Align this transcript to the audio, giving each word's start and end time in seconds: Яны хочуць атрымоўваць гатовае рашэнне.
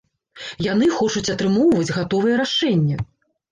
Яны 0.67 0.87
хочуць 0.99 1.23
атрымоўваць 1.35 1.95
гатовае 2.01 2.35
рашэнне. 2.43 3.01